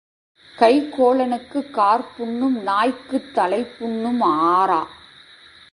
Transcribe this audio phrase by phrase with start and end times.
[0.57, 4.21] கைக்கோளனுக்குக் காற்புண்ணும் நாய்க்குத் தலைப்புண்ணும்
[4.21, 4.85] ஆறா.